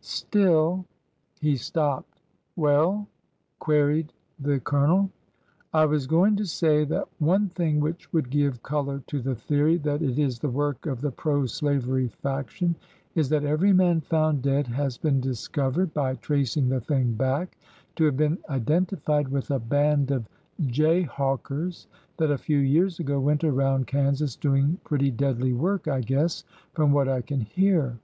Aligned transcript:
Still—'' 0.00 0.84
He 1.40 1.54
stopped. 1.54 2.20
Well?" 2.56 3.06
queried 3.60 4.12
the 4.40 4.58
Colonel. 4.58 5.08
I 5.72 5.86
was 5.86 6.08
going 6.08 6.34
to 6.34 6.46
say 6.46 6.84
that 6.86 7.06
one 7.20 7.48
thing 7.50 7.78
which 7.78 8.12
would 8.12 8.28
give 8.28 8.60
color 8.64 9.04
to 9.06 9.22
the 9.22 9.36
theory 9.36 9.76
that 9.76 10.02
it 10.02 10.18
is 10.18 10.40
the 10.40 10.48
work 10.50 10.86
of 10.86 11.00
the 11.00 11.12
pro 11.12 11.46
slavery 11.46 12.08
faction 12.08 12.74
is 13.14 13.28
that 13.28 13.44
every 13.44 13.72
man 13.72 14.00
found 14.00 14.42
dead 14.42 14.66
has 14.66 14.98
been 14.98 15.20
discovered, 15.20 15.94
by 15.94 16.16
tracing 16.16 16.68
the 16.68 16.80
thing 16.80 17.12
back, 17.12 17.56
to 17.94 18.02
have 18.04 18.16
been 18.16 18.38
identified 18.48 19.28
with 19.28 19.52
a 19.52 19.60
band 19.60 20.10
of 20.10 20.28
jayhawkers 20.62 21.86
that 22.16 22.32
a 22.32 22.36
few 22.36 22.58
years 22.58 22.98
ago 22.98 23.20
went 23.20 23.44
around 23.44 23.86
Kansas 23.86 24.34
doing 24.34 24.76
pretty 24.82 25.12
deadly 25.12 25.52
work, 25.52 25.86
I 25.86 26.00
guess, 26.00 26.42
from 26.72 26.90
what 26.90 27.08
I 27.08 27.20
can 27.22 27.42
hear." 27.42 28.00